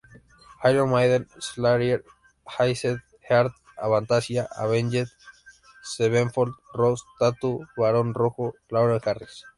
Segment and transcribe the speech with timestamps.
[0.63, 2.03] Iron Maiden, Slayer,
[2.57, 5.07] Iced Earth, Avantasia, Avenged
[5.83, 9.45] Sevenfold, Rose Tattoo, Barón Rojo, Lauren Harris.